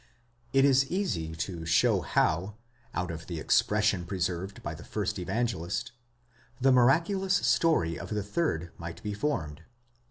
It 0.51 0.65
is 0.65 0.89
easy 0.89 1.35
to 1.35 1.63
show 1.63 2.01
how, 2.01 2.55
out 2.95 3.11
of 3.11 3.27
the 3.27 3.39
expression 3.39 4.03
preserved 4.07 4.63
by 4.63 4.73
the 4.73 4.83
first 4.83 5.17
Evange 5.17 5.53
list, 5.53 5.91
the 6.59 6.71
miraculous 6.71 7.35
story 7.35 7.99
of 7.99 8.09
the 8.09 8.23
third 8.23 8.71
might 8.79 9.03
be 9.03 9.13
formed. 9.13 9.61